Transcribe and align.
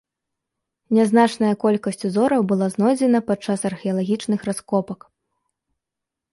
Нязначная 0.97 1.51
колькасць 1.65 2.05
узораў 2.09 2.41
была 2.53 2.71
знойдзена 2.77 3.19
падчас 3.29 3.59
археалагічных 3.73 4.39
раскопак. 4.51 4.99